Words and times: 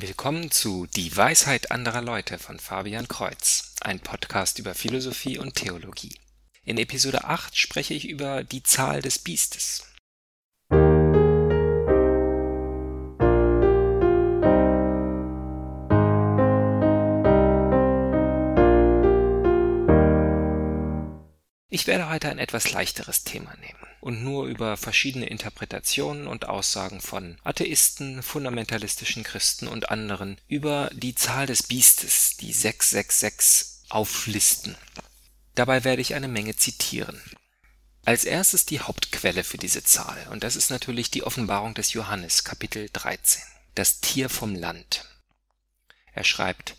Willkommen 0.00 0.52
zu 0.52 0.86
Die 0.94 1.16
Weisheit 1.16 1.72
anderer 1.72 2.02
Leute 2.02 2.38
von 2.38 2.60
Fabian 2.60 3.08
Kreuz, 3.08 3.74
ein 3.80 3.98
Podcast 3.98 4.60
über 4.60 4.72
Philosophie 4.76 5.38
und 5.38 5.56
Theologie. 5.56 6.14
In 6.62 6.78
Episode 6.78 7.24
8 7.24 7.58
spreche 7.58 7.94
ich 7.94 8.08
über 8.08 8.44
die 8.44 8.62
Zahl 8.62 9.02
des 9.02 9.18
Biestes. 9.18 9.82
Ich 21.70 21.88
werde 21.88 22.08
heute 22.08 22.28
ein 22.28 22.38
etwas 22.38 22.70
leichteres 22.70 23.24
Thema 23.24 23.52
nehmen 23.56 23.87
und 24.00 24.22
nur 24.22 24.46
über 24.46 24.76
verschiedene 24.76 25.26
Interpretationen 25.26 26.26
und 26.26 26.48
Aussagen 26.48 27.00
von 27.00 27.38
Atheisten, 27.44 28.22
fundamentalistischen 28.22 29.24
Christen 29.24 29.68
und 29.68 29.90
anderen 29.90 30.40
über 30.48 30.90
die 30.92 31.14
Zahl 31.14 31.46
des 31.46 31.64
Biestes, 31.64 32.36
die 32.36 32.52
666, 32.52 33.90
auflisten. 33.90 34.76
Dabei 35.54 35.84
werde 35.84 36.02
ich 36.02 36.14
eine 36.14 36.28
Menge 36.28 36.56
zitieren. 36.56 37.20
Als 38.04 38.24
erstes 38.24 38.64
die 38.64 38.80
Hauptquelle 38.80 39.44
für 39.44 39.58
diese 39.58 39.82
Zahl, 39.82 40.28
und 40.30 40.44
das 40.44 40.56
ist 40.56 40.70
natürlich 40.70 41.10
die 41.10 41.24
Offenbarung 41.24 41.74
des 41.74 41.92
Johannes, 41.92 42.44
Kapitel 42.44 42.88
13, 42.92 43.42
das 43.74 44.00
Tier 44.00 44.28
vom 44.28 44.54
Land. 44.54 45.04
Er 46.12 46.24
schreibt, 46.24 46.76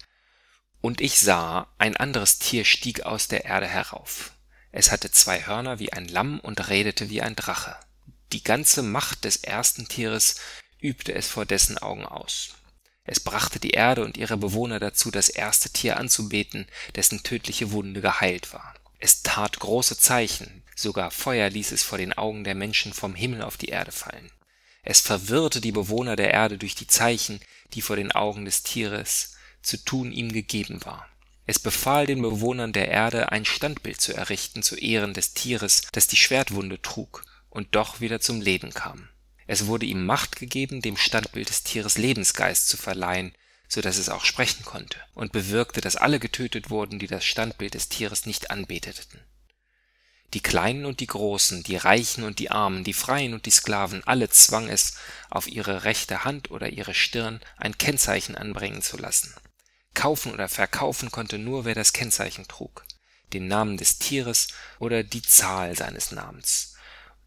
Und 0.82 1.02
ich 1.02 1.20
sah, 1.20 1.68
ein 1.78 1.98
anderes 1.98 2.40
Tier 2.40 2.64
stieg 2.66 3.02
aus 3.02 3.28
der 3.28 3.46
Erde 3.46 3.68
herauf 3.68 4.32
es 4.72 4.92
hatte 4.92 5.12
zwei 5.12 5.46
Hörner 5.46 5.80
wie 5.80 5.94
ein 5.94 6.08
Lamm 6.08 6.40
und 6.40 6.70
redete 6.70 7.10
wie 7.10 7.22
ein 7.22 7.36
Drache. 7.36 7.76
Die 8.32 8.44
ganze 8.44 8.84
Macht 8.84 9.26
des 9.26 9.38
ersten 9.38 9.88
Tieres 9.88 10.36
übte 10.80 11.14
es 11.14 11.28
vor 11.28 11.46
dessen 11.46 11.78
Augen 11.78 12.06
aus. 12.06 12.50
Es 13.04 13.20
brachte 13.20 13.60
die 13.60 13.72
Erde 13.72 14.06
und 14.06 14.18
ihre 14.18 14.38
Bewohner 14.38 14.80
dazu, 14.80 15.10
das 15.10 15.30
erste 15.30 15.72
Tier 15.72 15.98
anzubeten, 15.98 16.68
dessen 16.96 17.24
tödliche 17.24 17.72
Wunde 17.72 18.02
geheilt 18.02 18.54
war. 18.54 18.76
Es 19.00 19.24
tat 19.24 19.60
große 19.60 19.98
Zeichen, 19.98 20.64
sogar 20.76 21.10
Feuer 21.10 21.50
ließ 21.50 21.72
es 21.72 21.82
vor 21.82 21.98
den 21.98 22.14
Augen 22.14 22.44
der 22.44 22.54
Menschen 22.54 22.94
vom 22.94 23.16
Himmel 23.16 23.42
auf 23.42 23.58
die 23.58 23.70
Erde 23.70 23.92
fallen. 23.92 24.30
Es 24.84 25.02
verwirrte 25.02 25.60
die 25.60 25.72
Bewohner 25.72 26.16
der 26.16 26.32
Erde 26.32 26.58
durch 26.58 26.76
die 26.76 26.88
Zeichen, 26.88 27.40
die 27.74 27.82
vor 27.82 27.96
den 27.96 28.12
Augen 28.12 28.46
des 28.46 28.62
Tieres 28.62 29.36
zu 29.62 29.78
tun 29.78 30.12
ihm 30.12 30.32
gegeben 30.32 30.86
war. 30.86 31.08
Es 31.50 31.58
befahl 31.58 32.06
den 32.06 32.22
Bewohnern 32.22 32.74
der 32.74 32.90
Erde, 32.90 33.32
ein 33.32 33.44
Standbild 33.44 34.00
zu 34.00 34.14
errichten 34.14 34.62
zu 34.62 34.76
Ehren 34.76 35.16
des 35.16 35.34
Tieres, 35.34 35.82
das 35.94 36.06
die 36.06 36.16
Schwertwunde 36.16 36.80
trug 36.80 37.24
und 37.50 37.74
doch 37.74 38.02
wieder 38.02 38.20
zum 38.20 38.40
Leben 38.40 38.72
kam. 38.72 39.10
Es 39.48 39.66
wurde 39.66 39.88
ihm 39.88 40.06
Macht 40.06 40.36
gegeben, 40.36 40.84
dem 40.84 40.96
Standbild 40.96 41.50
des 41.50 41.64
Tieres 41.64 41.98
Lebensgeist 41.98 42.70
zu 42.70 42.78
verleihen, 42.78 43.34
so 43.68 43.82
dass 43.82 43.98
es 43.98 44.10
auch 44.10 44.26
sprechen 44.26 44.64
konnte, 44.64 45.00
und 45.16 45.32
bewirkte, 45.32 45.82
dass 45.82 45.96
alle 45.96 46.20
getötet 46.20 46.70
wurden, 46.70 47.00
die 47.00 47.08
das 47.08 47.26
Standbild 47.26 47.74
des 47.74 47.90
Tieres 47.90 48.28
nicht 48.28 48.52
anbeteten. 48.52 49.20
Die 50.36 50.42
Kleinen 50.42 50.86
und 50.86 51.00
die 51.00 51.08
Großen, 51.08 51.64
die 51.64 51.78
Reichen 51.78 52.26
und 52.26 52.38
die 52.38 52.52
Armen, 52.52 52.84
die 52.84 52.94
Freien 52.94 53.34
und 53.34 53.48
die 53.48 53.50
Sklaven, 53.50 54.04
alle 54.04 54.30
zwang 54.30 54.70
es, 54.70 54.98
auf 55.32 55.48
ihre 55.48 55.84
rechte 55.84 56.26
Hand 56.26 56.52
oder 56.52 56.70
ihre 56.70 56.94
Stirn 56.94 57.42
ein 57.58 57.76
Kennzeichen 57.80 58.36
anbringen 58.36 58.84
zu 58.84 58.98
lassen 58.98 59.34
Kaufen 59.94 60.34
oder 60.34 60.48
verkaufen 60.48 61.12
konnte 61.12 61.38
nur, 61.38 61.66
wer 61.66 61.76
das 61.76 61.94
Kennzeichen 61.94 62.48
trug, 62.48 62.86
den 63.34 63.48
Namen 63.48 63.78
des 63.78 64.00
Tieres 64.00 64.48
oder 64.80 65.04
die 65.04 65.22
Zahl 65.22 65.76
seines 65.76 66.12
Namens. 66.12 66.76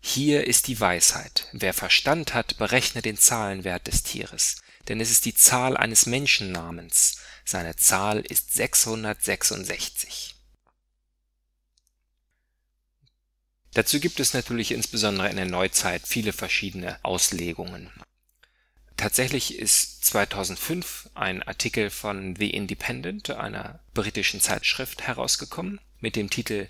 Hier 0.01 0.47
ist 0.47 0.67
die 0.67 0.81
Weisheit. 0.81 1.49
Wer 1.53 1.75
Verstand 1.75 2.35
hat, 2.35 2.59
berechne 2.59 3.03
den 3.03 3.17
Zahlenwert 3.17 3.87
des 3.87 4.03
Tieres, 4.03 4.57
denn 4.89 5.01
es 5.01 5.11
ist 5.11 5.25
die 5.25 5.35
Zahl 5.35 5.77
eines 5.77 6.07
Menschennamens. 6.07 7.19
Seine 7.45 7.77
Zahl 7.77 8.21
ist 8.21 8.53
666. 8.55 10.35
Dazu 13.75 14.01
gibt 14.01 14.21
es 14.21 14.35
natürlich 14.35 14.73
insbesondere 14.73 15.29
in 15.29 15.37
der 15.37 15.47
Neuzeit 15.47 16.03
viele 16.07 16.33
verschiedene 16.33 17.03
Auslegungen 17.05 17.91
Tatsächlich 19.03 19.59
ist 19.59 20.05
2005 20.05 21.11
ein 21.15 21.43
Artikel 21.43 21.91
von 21.91 22.37
The 22.37 22.51
Independent, 22.51 23.31
einer 23.31 23.81
britischen 23.95 24.41
Zeitschrift, 24.41 25.03
herausgekommen 25.03 25.81
mit 25.99 26.15
dem 26.15 26.31
Titel 26.31 26.69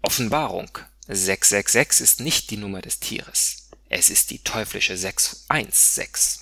Offenbarung. 0.00 0.78
666 1.08 2.02
ist 2.02 2.20
nicht 2.20 2.50
die 2.50 2.56
Nummer 2.56 2.80
des 2.80 3.00
Tieres, 3.00 3.68
es 3.90 4.08
ist 4.08 4.30
die 4.30 4.38
teuflische 4.38 4.96
616. 4.96 6.40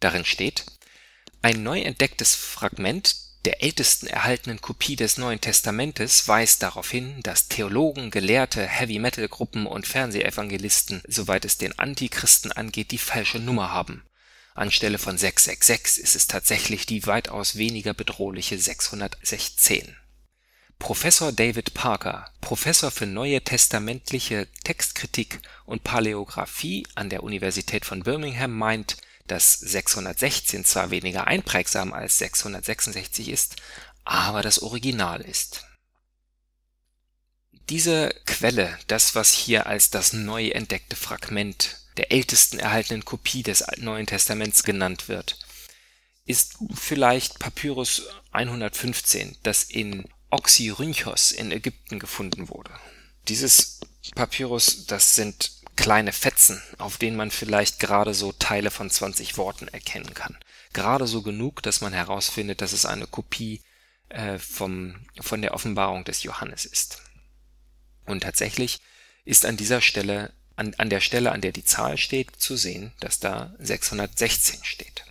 Darin 0.00 0.24
steht, 0.24 0.66
ein 1.40 1.62
neu 1.62 1.82
entdecktes 1.82 2.34
Fragment 2.34 3.14
der 3.44 3.62
ältesten 3.62 4.08
erhaltenen 4.08 4.60
Kopie 4.60 4.96
des 4.96 5.16
Neuen 5.16 5.40
Testamentes 5.40 6.26
weist 6.26 6.64
darauf 6.64 6.90
hin, 6.90 7.20
dass 7.22 7.46
Theologen, 7.46 8.10
Gelehrte, 8.10 8.66
Heavy-Metal-Gruppen 8.66 9.68
und 9.68 9.86
Fernsehevangelisten, 9.86 11.02
soweit 11.06 11.44
es 11.44 11.56
den 11.56 11.78
Antichristen 11.78 12.50
angeht, 12.50 12.90
die 12.90 12.98
falsche 12.98 13.38
Nummer 13.38 13.70
haben 13.70 14.02
Anstelle 14.54 14.98
von 14.98 15.18
666 15.18 16.02
ist 16.02 16.14
es 16.14 16.28
tatsächlich 16.28 16.86
die 16.86 17.06
weitaus 17.06 17.56
weniger 17.56 17.92
bedrohliche 17.92 18.56
616. 18.56 19.96
Professor 20.78 21.32
David 21.32 21.74
Parker, 21.74 22.30
Professor 22.40 22.92
für 22.92 23.06
Neue 23.06 23.42
Testamentliche 23.42 24.46
Textkritik 24.62 25.40
und 25.64 25.82
Paläographie 25.82 26.86
an 26.94 27.10
der 27.10 27.24
Universität 27.24 27.84
von 27.84 28.04
Birmingham 28.04 28.52
meint, 28.52 28.96
dass 29.26 29.54
616 29.54 30.64
zwar 30.64 30.90
weniger 30.90 31.26
einprägsam 31.26 31.92
als 31.92 32.18
666 32.18 33.30
ist, 33.30 33.56
aber 34.04 34.42
das 34.42 34.60
Original 34.62 35.20
ist. 35.20 35.64
Diese 37.70 38.14
Quelle, 38.26 38.78
das 38.86 39.14
was 39.16 39.32
hier 39.32 39.66
als 39.66 39.90
das 39.90 40.12
neu 40.12 40.48
entdeckte 40.48 40.96
Fragment 40.96 41.83
der 41.96 42.12
ältesten 42.12 42.58
erhaltenen 42.58 43.04
Kopie 43.04 43.42
des 43.42 43.64
Neuen 43.78 44.06
Testaments 44.06 44.62
genannt 44.62 45.08
wird, 45.08 45.38
ist 46.26 46.56
vielleicht 46.74 47.38
Papyrus 47.38 48.02
115, 48.32 49.36
das 49.42 49.64
in 49.64 50.04
Oxyrhynchos 50.30 51.32
in 51.32 51.52
Ägypten 51.52 51.98
gefunden 51.98 52.48
wurde. 52.48 52.70
Dieses 53.28 53.80
Papyrus, 54.14 54.86
das 54.86 55.14
sind 55.14 55.52
kleine 55.76 56.12
Fetzen, 56.12 56.62
auf 56.78 56.98
denen 56.98 57.16
man 57.16 57.30
vielleicht 57.30 57.80
gerade 57.80 58.14
so 58.14 58.32
Teile 58.32 58.70
von 58.70 58.90
20 58.90 59.36
Worten 59.38 59.68
erkennen 59.68 60.14
kann. 60.14 60.36
Gerade 60.72 61.06
so 61.06 61.22
genug, 61.22 61.62
dass 61.62 61.80
man 61.80 61.92
herausfindet, 61.92 62.60
dass 62.60 62.72
es 62.72 62.86
eine 62.86 63.06
Kopie 63.06 63.62
äh, 64.08 64.38
vom, 64.38 65.06
von 65.20 65.42
der 65.42 65.54
Offenbarung 65.54 66.04
des 66.04 66.22
Johannes 66.22 66.64
ist. 66.64 67.02
Und 68.06 68.22
tatsächlich 68.22 68.80
ist 69.24 69.46
an 69.46 69.56
dieser 69.56 69.80
Stelle 69.80 70.32
an, 70.56 70.74
an 70.78 70.90
der 70.90 71.00
Stelle, 71.00 71.32
an 71.32 71.40
der 71.40 71.52
die 71.52 71.64
Zahl 71.64 71.96
steht, 71.96 72.36
zu 72.36 72.56
sehen, 72.56 72.92
dass 73.00 73.20
da 73.20 73.54
616 73.58 74.64
steht. 74.64 75.04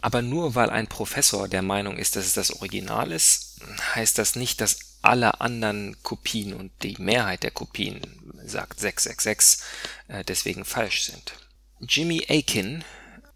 Aber 0.00 0.22
nur 0.22 0.54
weil 0.54 0.70
ein 0.70 0.86
Professor 0.86 1.48
der 1.48 1.62
Meinung 1.62 1.96
ist, 1.96 2.16
dass 2.16 2.26
es 2.26 2.34
das 2.34 2.52
Original 2.52 3.10
ist, 3.12 3.60
heißt 3.94 4.18
das 4.18 4.36
nicht, 4.36 4.60
dass 4.60 4.78
alle 5.02 5.40
anderen 5.40 5.96
Kopien 6.02 6.52
und 6.52 6.72
die 6.82 6.96
Mehrheit 6.98 7.42
der 7.42 7.50
Kopien, 7.50 8.00
sagt 8.44 8.80
666, 8.80 9.64
äh, 10.08 10.24
deswegen 10.24 10.64
falsch 10.64 11.04
sind. 11.04 11.32
Jimmy 11.80 12.26
Akin 12.28 12.84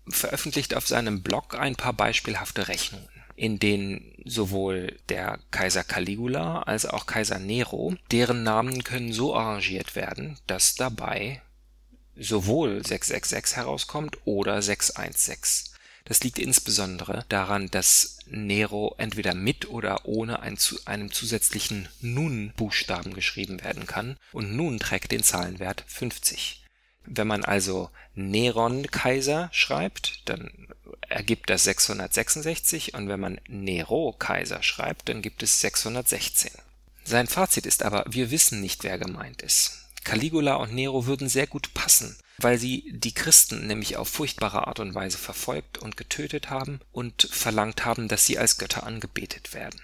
veröffentlicht 0.08 0.74
auf 0.74 0.86
seinem 0.86 1.22
Blog 1.22 1.54
ein 1.54 1.76
paar 1.76 1.92
beispielhafte 1.92 2.68
Rechnungen 2.68 3.19
in 3.40 3.58
denen 3.58 4.12
sowohl 4.26 4.98
der 5.08 5.38
Kaiser 5.50 5.82
Caligula 5.82 6.60
als 6.60 6.84
auch 6.84 7.06
Kaiser 7.06 7.38
Nero, 7.38 7.94
deren 8.10 8.42
Namen 8.42 8.84
können 8.84 9.14
so 9.14 9.34
arrangiert 9.34 9.96
werden, 9.96 10.38
dass 10.46 10.74
dabei 10.74 11.40
sowohl 12.14 12.86
666 12.86 13.56
herauskommt 13.56 14.18
oder 14.26 14.60
616. 14.60 15.72
Das 16.04 16.22
liegt 16.22 16.38
insbesondere 16.38 17.24
daran, 17.30 17.70
dass 17.70 18.18
Nero 18.26 18.94
entweder 18.98 19.34
mit 19.34 19.70
oder 19.70 20.04
ohne 20.04 20.40
ein, 20.40 20.58
einem 20.84 21.10
zusätzlichen 21.10 21.88
Nun-Buchstaben 22.02 23.14
geschrieben 23.14 23.64
werden 23.64 23.86
kann 23.86 24.18
und 24.32 24.54
Nun 24.54 24.78
trägt 24.78 25.12
den 25.12 25.22
Zahlenwert 25.22 25.82
50. 25.86 26.62
Wenn 27.06 27.26
man 27.26 27.42
also 27.42 27.88
Neron 28.14 28.86
Kaiser 28.88 29.48
schreibt, 29.50 30.28
dann 30.28 30.69
ergibt 31.10 31.50
das 31.50 31.64
666 31.64 32.94
und 32.94 33.08
wenn 33.08 33.20
man 33.20 33.40
Nero 33.48 34.14
Kaiser 34.18 34.62
schreibt, 34.62 35.08
dann 35.08 35.22
gibt 35.22 35.42
es 35.42 35.60
616. 35.60 36.50
Sein 37.04 37.26
Fazit 37.26 37.66
ist 37.66 37.82
aber, 37.82 38.04
wir 38.08 38.30
wissen 38.30 38.60
nicht, 38.60 38.84
wer 38.84 38.98
gemeint 38.98 39.42
ist. 39.42 39.88
Caligula 40.04 40.54
und 40.54 40.72
Nero 40.72 41.06
würden 41.06 41.28
sehr 41.28 41.46
gut 41.46 41.74
passen, 41.74 42.16
weil 42.38 42.58
sie 42.58 42.90
die 42.94 43.12
Christen 43.12 43.66
nämlich 43.66 43.96
auf 43.96 44.08
furchtbare 44.08 44.66
Art 44.66 44.80
und 44.80 44.94
Weise 44.94 45.18
verfolgt 45.18 45.78
und 45.78 45.96
getötet 45.96 46.48
haben 46.48 46.80
und 46.92 47.28
verlangt 47.30 47.84
haben, 47.84 48.08
dass 48.08 48.24
sie 48.24 48.38
als 48.38 48.56
Götter 48.58 48.84
angebetet 48.84 49.52
werden. 49.52 49.80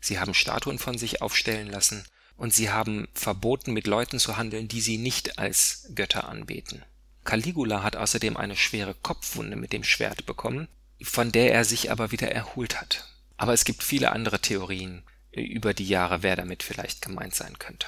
Sie 0.00 0.18
haben 0.18 0.34
Statuen 0.34 0.78
von 0.78 0.98
sich 0.98 1.20
aufstellen 1.20 1.68
lassen 1.68 2.04
und 2.36 2.54
sie 2.54 2.70
haben 2.70 3.08
verboten, 3.12 3.72
mit 3.72 3.86
Leuten 3.86 4.18
zu 4.18 4.36
handeln, 4.36 4.68
die 4.68 4.80
sie 4.80 4.98
nicht 4.98 5.38
als 5.38 5.88
Götter 5.94 6.28
anbeten. 6.28 6.84
Caligula 7.24 7.82
hat 7.82 7.96
außerdem 7.96 8.36
eine 8.36 8.56
schwere 8.56 8.94
Kopfwunde 8.94 9.56
mit 9.56 9.72
dem 9.72 9.84
Schwert 9.84 10.26
bekommen, 10.26 10.68
von 11.02 11.32
der 11.32 11.52
er 11.52 11.64
sich 11.64 11.90
aber 11.90 12.10
wieder 12.10 12.30
erholt 12.32 12.80
hat. 12.80 13.06
Aber 13.36 13.52
es 13.52 13.64
gibt 13.64 13.82
viele 13.82 14.12
andere 14.12 14.40
Theorien 14.40 15.02
über 15.32 15.74
die 15.74 15.86
Jahre, 15.86 16.22
wer 16.22 16.36
damit 16.36 16.62
vielleicht 16.62 17.02
gemeint 17.02 17.34
sein 17.34 17.58
könnte. 17.58 17.86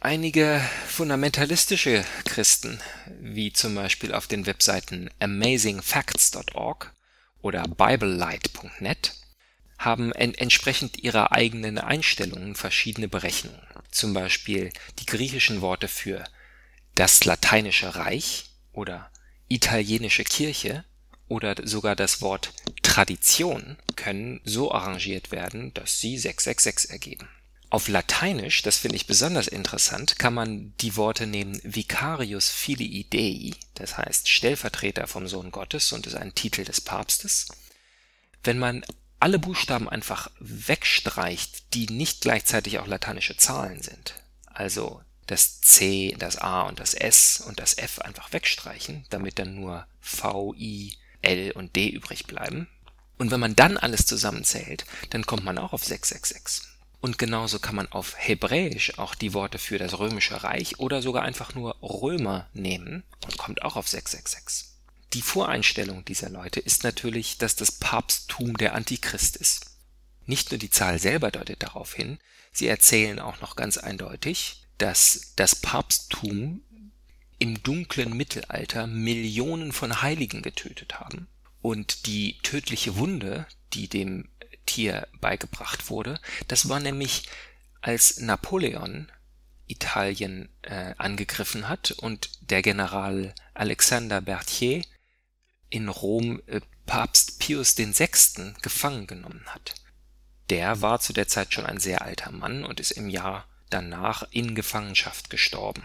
Einige 0.00 0.62
fundamentalistische 0.86 2.04
Christen, 2.24 2.80
wie 3.20 3.52
zum 3.52 3.74
Beispiel 3.74 4.14
auf 4.14 4.26
den 4.26 4.46
Webseiten 4.46 5.10
amazingfacts.org 5.20 6.94
oder 7.42 7.62
biblelight.net, 7.64 9.14
haben 9.78 10.12
en 10.12 10.34
entsprechend 10.34 10.98
ihrer 11.02 11.32
eigenen 11.32 11.78
Einstellungen 11.78 12.54
verschiedene 12.54 13.08
Berechnungen. 13.08 13.60
Zum 13.90 14.14
Beispiel 14.14 14.72
die 14.98 15.06
griechischen 15.06 15.60
Worte 15.60 15.88
für 15.88 16.24
das 16.94 17.24
lateinische 17.24 17.94
Reich 17.94 18.49
oder 18.72 19.10
italienische 19.48 20.24
Kirche 20.24 20.84
oder 21.28 21.54
sogar 21.62 21.96
das 21.96 22.22
Wort 22.22 22.52
Tradition 22.82 23.76
können 23.96 24.40
so 24.44 24.72
arrangiert 24.72 25.30
werden, 25.30 25.72
dass 25.74 26.00
sie 26.00 26.18
666 26.18 26.90
ergeben. 26.90 27.28
Auf 27.70 27.86
Lateinisch, 27.86 28.62
das 28.62 28.78
finde 28.78 28.96
ich 28.96 29.06
besonders 29.06 29.46
interessant, 29.46 30.18
kann 30.18 30.34
man 30.34 30.74
die 30.80 30.96
Worte 30.96 31.28
nehmen 31.28 31.60
Vicarius 31.62 32.48
Filii 32.48 33.06
Dei, 33.08 33.56
das 33.74 33.96
heißt 33.96 34.28
Stellvertreter 34.28 35.06
vom 35.06 35.28
Sohn 35.28 35.52
Gottes 35.52 35.92
und 35.92 36.08
ist 36.08 36.16
ein 36.16 36.34
Titel 36.34 36.64
des 36.64 36.80
Papstes. 36.80 37.46
Wenn 38.42 38.58
man 38.58 38.84
alle 39.20 39.38
Buchstaben 39.38 39.88
einfach 39.88 40.32
wegstreicht, 40.40 41.74
die 41.74 41.86
nicht 41.86 42.22
gleichzeitig 42.22 42.80
auch 42.80 42.88
lateinische 42.88 43.36
Zahlen 43.36 43.80
sind, 43.80 44.14
also 44.46 45.00
das 45.30 45.60
C, 45.60 46.14
das 46.18 46.36
A 46.36 46.62
und 46.62 46.80
das 46.80 46.94
S 46.94 47.40
und 47.46 47.60
das 47.60 47.78
F 47.78 48.00
einfach 48.00 48.32
wegstreichen, 48.32 49.06
damit 49.10 49.38
dann 49.38 49.54
nur 49.54 49.86
V, 50.00 50.54
I, 50.54 50.96
L 51.22 51.52
und 51.52 51.76
D 51.76 51.88
übrig 51.88 52.26
bleiben. 52.26 52.68
Und 53.18 53.30
wenn 53.30 53.40
man 53.40 53.54
dann 53.54 53.76
alles 53.76 54.06
zusammenzählt, 54.06 54.84
dann 55.10 55.26
kommt 55.26 55.44
man 55.44 55.58
auch 55.58 55.72
auf 55.72 55.84
666. 55.84 56.68
Und 57.00 57.18
genauso 57.18 57.58
kann 57.58 57.76
man 57.76 57.90
auf 57.92 58.14
Hebräisch 58.16 58.98
auch 58.98 59.14
die 59.14 59.32
Worte 59.32 59.58
für 59.58 59.78
das 59.78 59.98
römische 59.98 60.42
Reich 60.42 60.78
oder 60.78 61.00
sogar 61.00 61.22
einfach 61.22 61.54
nur 61.54 61.76
Römer 61.82 62.48
nehmen 62.52 63.04
und 63.24 63.38
kommt 63.38 63.62
auch 63.62 63.76
auf 63.76 63.88
666. 63.88 64.68
Die 65.12 65.22
Voreinstellung 65.22 66.04
dieser 66.04 66.28
Leute 66.28 66.60
ist 66.60 66.84
natürlich, 66.84 67.38
dass 67.38 67.56
das 67.56 67.72
Papsttum 67.72 68.56
der 68.56 68.74
Antichrist 68.74 69.36
ist. 69.36 69.66
Nicht 70.26 70.50
nur 70.50 70.58
die 70.58 70.70
Zahl 70.70 70.98
selber 70.98 71.30
deutet 71.30 71.62
darauf 71.62 71.94
hin, 71.94 72.18
sie 72.52 72.68
erzählen 72.68 73.18
auch 73.18 73.40
noch 73.40 73.56
ganz 73.56 73.78
eindeutig, 73.78 74.59
dass 74.80 75.34
das 75.36 75.54
Papsttum 75.54 76.62
im 77.38 77.62
dunklen 77.62 78.16
Mittelalter 78.16 78.86
Millionen 78.86 79.72
von 79.72 80.02
Heiligen 80.02 80.42
getötet 80.42 81.00
haben 81.00 81.28
und 81.62 82.06
die 82.06 82.38
tödliche 82.42 82.96
Wunde, 82.96 83.46
die 83.74 83.88
dem 83.88 84.28
Tier 84.66 85.06
beigebracht 85.20 85.90
wurde. 85.90 86.18
Das 86.48 86.68
war 86.68 86.80
nämlich, 86.80 87.28
als 87.82 88.20
Napoleon 88.20 89.10
Italien 89.66 90.48
äh, 90.62 90.94
angegriffen 90.98 91.68
hat 91.68 91.92
und 91.92 92.30
der 92.40 92.62
General 92.62 93.34
Alexander 93.54 94.20
Berthier 94.20 94.84
in 95.68 95.88
Rom 95.88 96.42
äh, 96.46 96.60
Papst 96.86 97.38
Pius 97.38 97.76
VI. 97.76 98.54
gefangen 98.62 99.06
genommen 99.06 99.44
hat. 99.46 99.74
Der 100.48 100.80
war 100.82 101.00
zu 101.00 101.12
der 101.12 101.28
Zeit 101.28 101.54
schon 101.54 101.66
ein 101.66 101.78
sehr 101.78 102.02
alter 102.02 102.32
Mann 102.32 102.64
und 102.64 102.80
ist 102.80 102.90
im 102.90 103.08
Jahr 103.08 103.46
danach 103.70 104.24
in 104.30 104.54
Gefangenschaft 104.54 105.30
gestorben. 105.30 105.84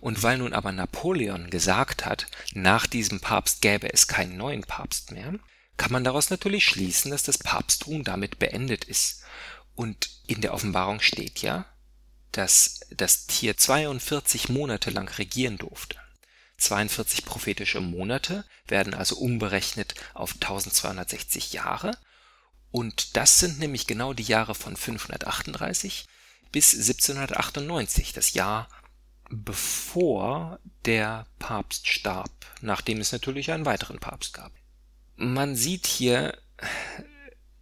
Und 0.00 0.22
weil 0.22 0.38
nun 0.38 0.52
aber 0.52 0.72
Napoleon 0.72 1.50
gesagt 1.50 2.04
hat, 2.04 2.26
nach 2.54 2.86
diesem 2.86 3.20
Papst 3.20 3.60
gäbe 3.60 3.92
es 3.92 4.06
keinen 4.06 4.36
neuen 4.36 4.62
Papst 4.62 5.10
mehr, 5.10 5.34
kann 5.76 5.92
man 5.92 6.04
daraus 6.04 6.30
natürlich 6.30 6.64
schließen, 6.64 7.10
dass 7.10 7.22
das 7.22 7.38
Papsttum 7.38 8.04
damit 8.04 8.38
beendet 8.38 8.84
ist. 8.84 9.22
Und 9.74 10.10
in 10.26 10.40
der 10.40 10.54
Offenbarung 10.54 11.00
steht 11.00 11.40
ja, 11.40 11.66
dass 12.32 12.80
das 12.90 13.26
Tier 13.26 13.56
42 13.56 14.48
Monate 14.48 14.90
lang 14.90 15.08
regieren 15.08 15.58
durfte. 15.58 15.96
42 16.58 17.24
prophetische 17.24 17.80
Monate 17.80 18.44
werden 18.66 18.92
also 18.92 19.16
umberechnet 19.16 19.94
auf 20.14 20.34
1260 20.34 21.52
Jahre. 21.52 21.96
Und 22.70 23.16
das 23.16 23.38
sind 23.38 23.60
nämlich 23.60 23.86
genau 23.86 24.12
die 24.12 24.24
Jahre 24.24 24.54
von 24.54 24.76
538 24.76 26.06
bis 26.52 26.72
1798, 26.72 28.12
das 28.12 28.34
Jahr 28.34 28.68
bevor 29.30 30.58
der 30.86 31.26
Papst 31.38 31.86
starb, 31.86 32.30
nachdem 32.62 33.00
es 33.00 33.12
natürlich 33.12 33.52
einen 33.52 33.66
weiteren 33.66 33.98
Papst 33.98 34.32
gab 34.32 34.52
man 35.18 35.56
sieht 35.56 35.86
hier 35.86 36.38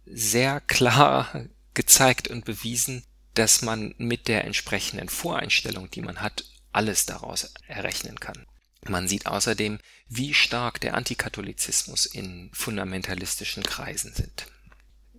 sehr 0.05 0.61
klar 0.61 1.47
gezeigt 1.73 2.27
und 2.29 2.45
bewiesen, 2.45 3.03
dass 3.33 3.61
man 3.61 3.93
mit 3.97 4.27
der 4.27 4.45
entsprechenden 4.45 5.09
Voreinstellung, 5.09 5.91
die 5.91 6.01
man 6.01 6.21
hat, 6.21 6.45
alles 6.71 7.05
daraus 7.05 7.51
errechnen 7.67 8.19
kann. 8.19 8.45
Man 8.87 9.07
sieht 9.07 9.25
außerdem, 9.25 9.79
wie 10.07 10.33
stark 10.33 10.79
der 10.79 10.93
Antikatholizismus 10.93 12.05
in 12.05 12.49
fundamentalistischen 12.53 13.63
Kreisen 13.63 14.13
sind. 14.13 14.47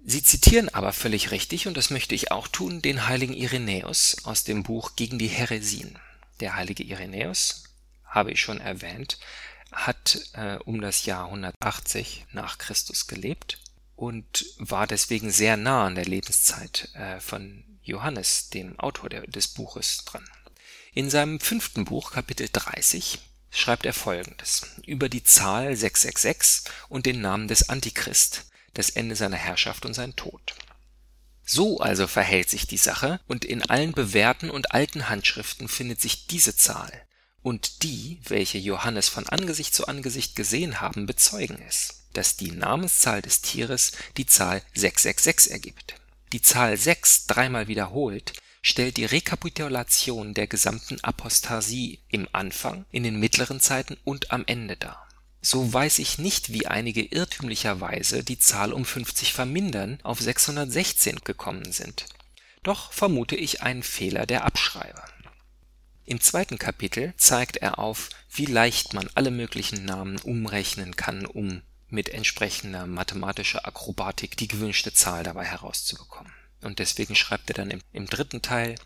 Sie 0.05 0.23
zitieren 0.23 0.69
aber 0.71 0.93
völlig 0.93 1.31
richtig, 1.31 1.67
und 1.67 1.77
das 1.77 1.91
möchte 1.91 2.15
ich 2.15 2.31
auch 2.31 2.49
tun, 2.49 2.81
den 2.83 3.07
heiligen 3.07 3.35
Irenäus 3.35 4.17
aus 4.25 4.45
dem 4.45 4.63
Buch 4.63 4.97
Gegen 4.97 5.19
die 5.19 5.29
Häresien. 5.29 5.99
Der 6.41 6.57
heilige 6.57 6.83
Irenäus, 6.83 7.65
habe 8.05 8.33
ich 8.33 8.41
schon 8.41 8.61
erwähnt, 8.61 9.19
hat 9.71 10.19
äh, 10.33 10.57
um 10.65 10.81
das 10.81 11.05
Jahr 11.05 11.27
180 11.27 12.27
nach 12.33 12.59
Christus 12.59 13.07
gelebt 13.07 13.59
und 13.97 14.47
war 14.59 14.87
deswegen 14.87 15.31
sehr 15.31 15.57
nah 15.57 15.87
an 15.87 15.95
der 15.95 16.07
Lebenszeit 16.07 16.89
äh, 16.95 17.21
von 17.21 17.65
Johannes, 17.83 18.51
dem 18.51 18.79
Autor 18.79 19.09
der, 19.09 19.27
des 19.27 19.49
Buches, 19.49 20.05
dran. 20.05 20.29
In 20.95 21.11
seinem 21.11 21.41
fünften 21.41 21.85
Buch, 21.85 22.13
Kapitel 22.13 22.49
30, 22.51 23.19
schreibt 23.51 23.87
er 23.87 23.95
folgendes 23.95 24.67
über 24.87 25.09
die 25.09 25.23
Zahl 25.23 25.77
666 25.77 26.71
und 26.89 27.07
den 27.07 27.21
Namen 27.21 27.49
des 27.49 27.69
Antichrist, 27.69 28.47
das 28.75 28.91
Ende 28.91 29.17
seiner 29.17 29.37
Herrschaft 29.37 29.85
und 29.85 29.95
sein 29.95 30.17
Tod. 30.17 30.55
So 31.45 31.79
also 31.79 32.07
verhält 32.07 32.51
sich 32.51 32.67
die 32.67 32.77
Sache, 32.77 33.21
und 33.27 33.45
in 33.45 33.63
allen 33.63 33.93
bewährten 33.93 34.51
und 34.51 34.73
alten 34.73 35.09
Handschriften 35.09 35.69
findet 35.69 36.01
sich 36.01 36.27
diese 36.27 36.55
Zahl, 36.55 36.93
und 37.43 37.83
die, 37.83 38.21
welche 38.25 38.59
Johannes 38.59 39.09
von 39.09 39.27
Angesicht 39.29 39.75
zu 39.75 39.87
Angesicht 39.87 40.37
gesehen 40.37 40.83
haben, 40.83 41.07
bezeugen 41.07 41.59
es, 41.67 42.05
dass 42.13 42.37
die 42.37 42.51
Namenszahl 42.51 43.23
des 43.23 43.41
Tieres 43.41 43.93
die 44.19 44.27
Zahl 44.27 44.61
666 44.75 45.51
ergibt. 45.53 45.95
Die 46.33 46.43
Zahl 46.43 46.77
6 46.77 47.27
dreimal 47.27 47.69
wiederholt 47.69 48.35
stellt 48.61 48.99
die 48.99 49.07
Rekapitulation 49.07 50.35
der 50.35 50.47
gesamten 50.47 51.01
Apostasie 51.01 52.01
im 52.11 52.29
Anfang, 52.33 52.85
in 52.91 53.05
den 53.05 53.19
mittleren 53.19 53.61
Zeiten 53.61 53.97
und 54.05 54.31
am 54.31 54.45
Ende 54.47 54.77
dar. 54.77 55.08
So 55.41 55.73
weiß 55.73 55.99
ich 56.01 56.19
nicht, 56.19 56.53
wie 56.53 56.67
einige 56.67 57.03
irrtümlicherweise 57.03 58.25
die 58.25 58.39
Zahl 58.39 58.73
um 58.73 58.85
50 58.85 59.33
vermindern 59.33 59.99
auf 60.03 60.21
616 60.21 61.21
gekommen 61.25 61.73
sind. 61.73 62.07
Doch 62.63 62.93
vermute 62.93 63.37
ich 63.37 63.63
einen 63.63 63.83
Fehler 63.83 64.27
der 64.27 64.45
Abschreiber 64.45 65.05
im 66.09 66.23
zweiten 66.23 66.57
Kapitel 66.57 67.13
zeigt 67.19 67.59
er 67.59 67.79
auf, 67.79 68.09
wie 68.31 68.47
leicht 68.47 68.95
man 68.95 69.11
alle 69.15 69.31
möglichen 69.31 69.85
Namen 69.85 70.19
umrechnen 70.19 70.97
kann, 70.97 71.27
um 71.27 71.61
mit 71.91 72.09
entsprechender 72.09 72.87
mathematischer 72.87 73.67
Akrobatik 73.67 74.35
die 74.39 74.49
gewünschte 74.49 74.95
Zahl 74.95 75.23
dabei 75.23 75.45
herauszubekommen. 75.45 76.33
Und 76.63 76.79
deswegen 76.79 77.15
schreibt 77.15 77.51
er 77.51 77.57
dann 77.57 77.71
im, 77.71 77.81
im 77.93 78.07
dritten 78.07 78.41
Teil 78.41 78.77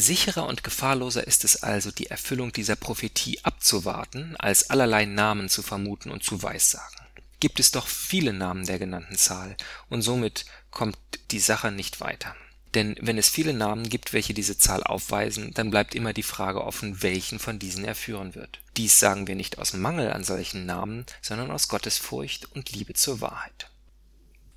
Sicherer 0.00 0.46
und 0.46 0.64
gefahrloser 0.64 1.26
ist 1.26 1.44
es 1.44 1.62
also, 1.62 1.90
die 1.90 2.06
Erfüllung 2.06 2.52
dieser 2.52 2.76
Prophetie 2.76 3.40
abzuwarten, 3.42 4.36
als 4.36 4.70
allerlei 4.70 5.04
Namen 5.04 5.48
zu 5.48 5.62
vermuten 5.62 6.10
und 6.10 6.22
zu 6.22 6.42
weissagen. 6.42 6.96
Gibt 7.40 7.60
es 7.60 7.70
doch 7.72 7.86
viele 7.86 8.32
Namen 8.32 8.66
der 8.66 8.78
genannten 8.78 9.16
Zahl, 9.16 9.56
und 9.88 10.02
somit 10.02 10.44
kommt 10.70 10.96
die 11.30 11.40
Sache 11.40 11.72
nicht 11.72 12.00
weiter 12.00 12.34
denn 12.74 12.96
wenn 13.00 13.18
es 13.18 13.28
viele 13.28 13.54
Namen 13.54 13.88
gibt, 13.88 14.12
welche 14.12 14.34
diese 14.34 14.58
Zahl 14.58 14.82
aufweisen, 14.82 15.52
dann 15.54 15.70
bleibt 15.70 15.94
immer 15.94 16.12
die 16.12 16.22
Frage 16.22 16.62
offen, 16.62 17.02
welchen 17.02 17.38
von 17.38 17.58
diesen 17.58 17.84
er 17.84 17.94
führen 17.94 18.34
wird. 18.34 18.60
Dies 18.76 19.00
sagen 19.00 19.26
wir 19.26 19.36
nicht 19.36 19.58
aus 19.58 19.72
Mangel 19.72 20.12
an 20.12 20.24
solchen 20.24 20.66
Namen, 20.66 21.06
sondern 21.22 21.50
aus 21.50 21.68
Gottesfurcht 21.68 22.52
und 22.54 22.70
Liebe 22.72 22.94
zur 22.94 23.20
Wahrheit. 23.20 23.70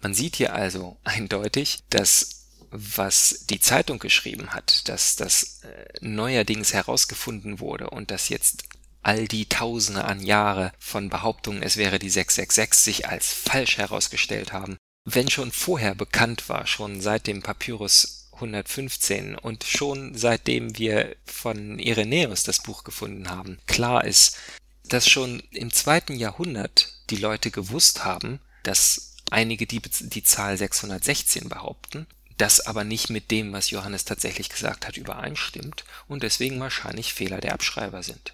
Man 0.01 0.13
sieht 0.13 0.35
hier 0.35 0.53
also 0.53 0.97
eindeutig, 1.03 1.79
dass 1.89 2.40
was 2.71 3.45
die 3.49 3.59
Zeitung 3.59 3.99
geschrieben 3.99 4.51
hat, 4.51 4.87
dass 4.89 5.15
das 5.15 5.61
äh, 5.63 5.85
neuerdings 6.01 6.73
herausgefunden 6.73 7.59
wurde 7.59 7.89
und 7.89 8.11
dass 8.11 8.29
jetzt 8.29 8.63
all 9.03 9.27
die 9.27 9.47
Tausende 9.47 10.05
an 10.05 10.21
Jahre 10.21 10.71
von 10.79 11.09
Behauptungen, 11.09 11.63
es 11.63 11.77
wäre 11.77 11.99
die 11.99 12.09
666, 12.09 12.83
sich 12.83 13.07
als 13.07 13.33
falsch 13.33 13.77
herausgestellt 13.77 14.53
haben, 14.53 14.77
wenn 15.05 15.29
schon 15.29 15.51
vorher 15.51 15.95
bekannt 15.95 16.47
war, 16.49 16.67
schon 16.67 17.01
seit 17.01 17.27
dem 17.27 17.41
Papyrus 17.41 18.29
115 18.33 19.35
und 19.35 19.63
schon 19.63 20.15
seitdem 20.15 20.77
wir 20.77 21.15
von 21.25 21.79
Irenäus 21.79 22.43
das 22.43 22.61
Buch 22.61 22.83
gefunden 22.83 23.29
haben, 23.29 23.59
klar 23.67 24.05
ist, 24.05 24.37
dass 24.83 25.09
schon 25.09 25.41
im 25.51 25.71
zweiten 25.71 26.15
Jahrhundert 26.15 26.93
die 27.09 27.17
Leute 27.17 27.51
gewusst 27.51 28.03
haben, 28.03 28.39
dass 28.63 29.15
einige, 29.29 29.65
die 29.65 29.81
die 29.81 30.23
Zahl 30.23 30.57
616 30.57 31.49
behaupten, 31.49 32.07
das 32.41 32.59
aber 32.59 32.83
nicht 32.83 33.11
mit 33.11 33.29
dem, 33.29 33.53
was 33.53 33.69
Johannes 33.69 34.03
tatsächlich 34.03 34.49
gesagt 34.49 34.87
hat, 34.87 34.97
übereinstimmt 34.97 35.85
und 36.07 36.23
deswegen 36.23 36.59
wahrscheinlich 36.59 37.13
Fehler 37.13 37.39
der 37.39 37.53
Abschreiber 37.53 38.01
sind. 38.01 38.33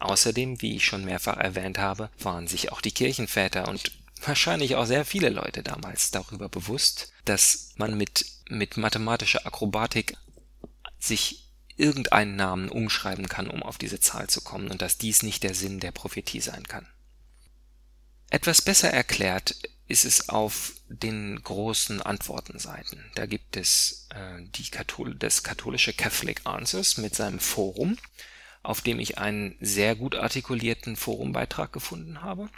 Außerdem, 0.00 0.60
wie 0.60 0.74
ich 0.74 0.84
schon 0.84 1.04
mehrfach 1.04 1.36
erwähnt 1.36 1.78
habe, 1.78 2.10
waren 2.18 2.48
sich 2.48 2.72
auch 2.72 2.80
die 2.80 2.90
Kirchenväter 2.90 3.68
und 3.68 3.92
wahrscheinlich 4.20 4.74
auch 4.74 4.86
sehr 4.86 5.04
viele 5.04 5.28
Leute 5.28 5.62
damals 5.62 6.10
darüber 6.10 6.48
bewusst, 6.48 7.12
dass 7.26 7.70
man 7.76 7.96
mit, 7.96 8.26
mit 8.48 8.76
mathematischer 8.76 9.46
Akrobatik 9.46 10.16
sich 10.98 11.48
irgendeinen 11.76 12.34
Namen 12.34 12.68
umschreiben 12.68 13.28
kann, 13.28 13.48
um 13.48 13.62
auf 13.62 13.78
diese 13.78 14.00
Zahl 14.00 14.26
zu 14.26 14.40
kommen 14.40 14.68
und 14.68 14.82
dass 14.82 14.98
dies 14.98 15.22
nicht 15.22 15.44
der 15.44 15.54
Sinn 15.54 15.78
der 15.78 15.92
Prophetie 15.92 16.40
sein 16.40 16.64
kann. 16.64 16.88
Etwas 18.34 18.62
besser 18.62 18.90
erklärt 18.90 19.54
ist 19.86 20.04
es 20.04 20.28
auf 20.28 20.72
den 20.88 21.40
großen 21.40 22.02
Antwortenseiten. 22.02 23.04
Da 23.14 23.26
gibt 23.26 23.56
es 23.56 24.08
äh, 24.10 24.42
die 24.56 24.68
Kathol 24.70 25.14
das 25.14 25.44
katholische 25.44 25.92
Catholic 25.92 26.40
Answers 26.42 26.96
mit 26.96 27.14
seinem 27.14 27.38
Forum, 27.38 27.96
auf 28.64 28.80
dem 28.80 28.98
ich 28.98 29.18
einen 29.18 29.56
sehr 29.60 29.94
gut 29.94 30.16
artikulierten 30.16 30.96
Forumbeitrag 30.96 31.72
gefunden 31.72 32.22
habe. 32.22 32.48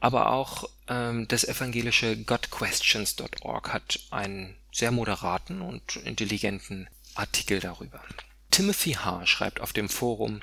Aber 0.00 0.32
auch 0.32 0.70
ähm, 0.88 1.28
das 1.28 1.44
evangelische 1.44 2.16
godquestions.org 2.16 3.70
hat 3.70 4.00
einen 4.10 4.56
sehr 4.72 4.92
moderaten 4.92 5.60
und 5.60 5.96
intelligenten 5.96 6.88
Artikel 7.14 7.60
darüber. 7.60 8.02
Timothy 8.50 8.92
H. 8.92 9.26
schreibt 9.26 9.60
auf 9.60 9.74
dem 9.74 9.90
Forum, 9.90 10.40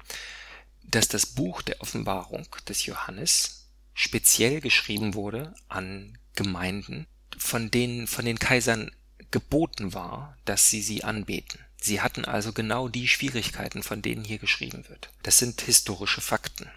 dass 0.84 1.08
das 1.08 1.26
Buch 1.26 1.64
der 1.64 1.82
Offenbarung 1.82 2.46
des 2.68 2.86
Johannes 2.86 3.65
speziell 3.96 4.62
geschrieben 4.62 5.16
wurde 5.16 5.56
an 5.68 6.20
Gemeinden, 6.36 7.08
von 7.36 7.72
denen 7.72 8.06
von 8.06 8.26
den 8.26 8.38
Kaisern 8.38 8.92
geboten 9.32 9.94
war, 9.94 10.38
dass 10.46 10.70
sie 10.70 10.82
sie 10.82 11.04
anbeten. 11.04 11.60
Sie 11.78 12.02
hatten 12.02 12.26
also 12.26 12.52
genau 12.52 12.90
die 12.90 13.08
Schwierigkeiten, 13.08 13.82
von 13.84 14.02
denen 14.02 14.24
hier 14.24 14.38
geschrieben 14.38 14.88
wird. 14.90 15.10
Das 15.24 15.40
sind 15.40 15.62
historische 15.62 16.22
Fakten. 16.22 16.70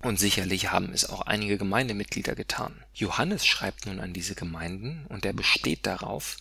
Und 0.00 0.20
sicherlich 0.20 0.70
haben 0.70 0.92
es 0.92 1.08
auch 1.08 1.22
einige 1.22 1.56
Gemeindemitglieder 1.56 2.34
getan. 2.34 2.84
Johannes 2.92 3.46
schreibt 3.46 3.86
nun 3.86 4.00
an 4.00 4.12
diese 4.12 4.34
Gemeinden 4.34 5.06
und 5.08 5.24
er 5.24 5.32
besteht 5.32 5.86
darauf, 5.86 6.36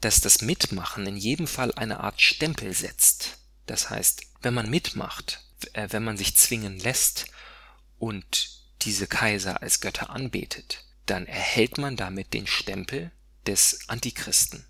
dass 0.00 0.20
das 0.20 0.42
Mitmachen 0.42 1.06
in 1.06 1.16
jedem 1.16 1.46
Fall 1.46 1.72
eine 1.74 2.00
Art 2.00 2.20
Stempel 2.20 2.74
setzt. 2.74 3.38
Das 3.66 3.90
heißt, 3.90 4.22
wenn 4.42 4.54
man 4.54 4.68
mitmacht, 4.68 5.44
äh, 5.74 5.88
wenn 5.90 6.02
man 6.02 6.16
sich 6.16 6.36
zwingen 6.36 6.78
lässt 6.80 7.26
und 7.98 8.57
diese 8.82 9.06
Kaiser 9.06 9.62
als 9.62 9.80
Götter 9.80 10.10
anbetet, 10.10 10.84
dann 11.06 11.26
erhält 11.26 11.78
man 11.78 11.96
damit 11.96 12.34
den 12.34 12.46
Stempel 12.46 13.10
des 13.46 13.80
Antichristen. 13.88 14.64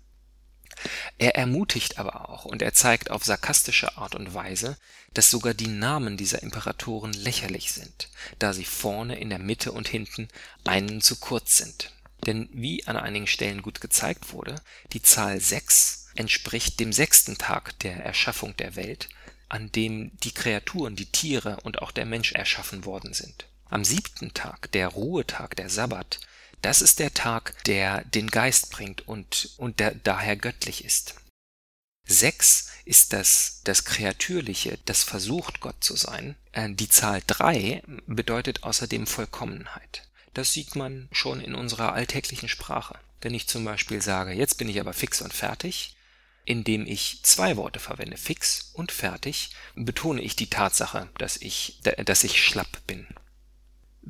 Er 1.17 1.35
ermutigt 1.35 1.97
aber 1.97 2.29
auch 2.29 2.45
und 2.45 2.61
er 2.61 2.73
zeigt 2.73 3.11
auf 3.11 3.25
sarkastische 3.25 3.97
Art 3.97 4.15
und 4.15 4.33
Weise, 4.33 4.77
dass 5.13 5.29
sogar 5.29 5.53
die 5.53 5.67
Namen 5.67 6.15
dieser 6.15 6.41
Imperatoren 6.41 7.11
lächerlich 7.13 7.73
sind, 7.73 8.09
da 8.37 8.53
sie 8.53 8.65
vorne, 8.65 9.19
in 9.19 9.29
der 9.29 9.39
Mitte 9.39 9.71
und 9.71 9.87
hinten 9.87 10.29
einen 10.63 11.01
zu 11.01 11.17
kurz 11.17 11.57
sind. 11.57 11.93
Denn 12.25 12.49
wie 12.53 12.85
an 12.87 12.97
einigen 12.97 13.27
Stellen 13.27 13.61
gut 13.61 13.81
gezeigt 13.81 14.31
wurde, 14.31 14.61
die 14.93 15.01
Zahl 15.01 15.39
6 15.39 16.07
entspricht 16.15 16.79
dem 16.79 16.93
sechsten 16.93 17.37
Tag 17.37 17.77
der 17.79 18.03
Erschaffung 18.03 18.55
der 18.57 18.75
Welt, 18.75 19.09
an 19.47 19.71
dem 19.71 20.11
die 20.19 20.33
Kreaturen, 20.33 20.95
die 20.95 21.07
Tiere 21.07 21.57
und 21.63 21.81
auch 21.81 21.91
der 21.91 22.05
Mensch 22.05 22.33
erschaffen 22.33 22.85
worden 22.85 23.13
sind. 23.13 23.48
Am 23.69 23.85
siebten 23.85 24.33
Tag, 24.33 24.71
der 24.71 24.87
Ruhetag, 24.89 25.55
der 25.55 25.69
Sabbat, 25.69 26.19
das 26.61 26.81
ist 26.81 26.99
der 26.99 27.13
Tag, 27.13 27.63
der 27.65 28.03
den 28.05 28.27
Geist 28.27 28.71
bringt 28.71 29.07
und, 29.07 29.51
und 29.57 29.79
der 29.79 29.95
daher 29.95 30.35
göttlich 30.35 30.83
ist. 30.83 31.15
Sechs 32.05 32.71
ist 32.85 33.13
das, 33.13 33.61
das 33.65 33.85
Kreatürliche, 33.85 34.79
das 34.85 35.03
versucht 35.03 35.59
Gott 35.59 35.83
zu 35.83 35.95
sein. 35.95 36.35
Äh, 36.51 36.71
die 36.71 36.89
Zahl 36.89 37.21
drei 37.27 37.83
bedeutet 38.07 38.63
außerdem 38.63 39.05
Vollkommenheit. 39.05 40.09
Das 40.33 40.51
sieht 40.51 40.75
man 40.75 41.07
schon 41.11 41.39
in 41.39 41.53
unserer 41.53 41.93
alltäglichen 41.93 42.49
Sprache. 42.49 42.97
Wenn 43.21 43.35
ich 43.35 43.47
zum 43.47 43.63
Beispiel 43.63 44.01
sage, 44.01 44.31
jetzt 44.31 44.57
bin 44.57 44.69
ich 44.69 44.79
aber 44.79 44.93
fix 44.93 45.21
und 45.21 45.33
fertig, 45.33 45.95
indem 46.45 46.87
ich 46.87 47.19
zwei 47.21 47.57
Worte 47.57 47.79
verwende, 47.79 48.17
fix 48.17 48.71
und 48.73 48.91
fertig, 48.91 49.51
betone 49.75 50.21
ich 50.21 50.35
die 50.35 50.49
Tatsache, 50.49 51.09
dass 51.19 51.37
ich, 51.37 51.79
dass 52.05 52.23
ich 52.23 52.43
schlapp 52.43 52.87
bin. 52.87 53.07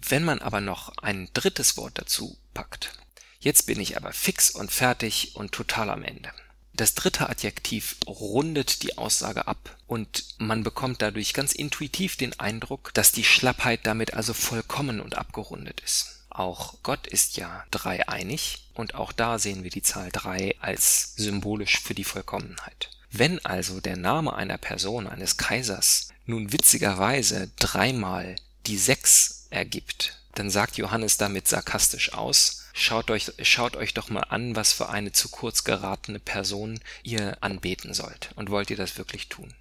Wenn 0.08 0.24
man 0.24 0.40
aber 0.40 0.62
noch 0.62 0.98
ein 0.98 1.30
drittes 1.34 1.76
Wort 1.76 1.94
dazu 1.98 2.38
packt, 2.54 2.94
jetzt 3.40 3.66
bin 3.66 3.80
ich 3.80 3.98
aber 3.98 4.14
fix 4.14 4.50
und 4.50 4.72
fertig 4.72 5.36
und 5.36 5.52
total 5.52 5.90
am 5.90 6.04
Ende. 6.04 6.32
Das 6.74 6.96
dritte 6.96 7.30
Adjektiv 7.30 7.98
rundet 8.08 8.84
die 8.84 8.98
Aussage 8.98 9.48
ab 9.48 9.78
und 9.86 10.24
man 10.38 10.64
bekommt 10.64 11.02
dadurch 11.02 11.34
ganz 11.34 11.52
intuitiv 11.52 12.16
den 12.16 12.40
Eindruck, 12.40 12.94
dass 12.94 13.12
die 13.12 13.26
Schlappheit 13.26 13.82
damit 13.84 14.14
also 14.14 14.34
vollkommen 14.34 15.02
und 15.02 15.18
abgerundet 15.18 15.82
ist. 15.82 16.24
Auch 16.30 16.76
Gott 16.84 17.06
ist 17.08 17.36
ja 17.36 17.66
dreieinig 17.72 18.70
und 18.76 18.96
auch 18.96 19.12
da 19.12 19.40
sehen 19.40 19.64
wir 19.64 19.72
die 19.72 19.82
Zahl 19.82 20.10
drei 20.12 20.56
als 20.62 21.16
symbolisch 21.18 21.82
für 21.82 21.96
die 21.96 22.06
Vollkommenheit. 22.06 22.90
Wenn 23.12 23.44
also 23.44 23.82
der 23.82 23.98
Name 23.98 24.34
einer 24.34 24.58
Person, 24.58 25.08
eines 25.08 25.36
Kaisers, 25.36 26.10
nun 26.26 26.54
witzigerweise 26.54 27.50
dreimal 27.58 28.36
die 28.68 28.78
sechs 28.78 29.39
ergibt, 29.50 30.20
dann 30.36 30.50
sagt 30.50 30.78
Johannes 30.78 31.18
damit 31.18 31.48
sarkastisch 31.48 32.14
aus, 32.14 32.66
schaut 32.74 33.12
euch, 33.12 33.32
schaut 33.42 33.76
euch 33.76 33.94
doch 33.94 34.10
mal 34.10 34.22
an, 34.22 34.56
was 34.56 34.74
für 34.74 34.90
eine 34.90 35.12
zu 35.12 35.30
kurz 35.30 35.64
geratene 35.64 36.20
Person 36.20 36.80
ihr 37.04 37.38
anbeten 37.42 37.94
sollt. 37.94 38.30
Und 38.36 38.50
wollt 38.50 38.70
ihr 38.70 38.78
das 38.78 38.98
wirklich 38.98 39.30
tun? 39.30 39.54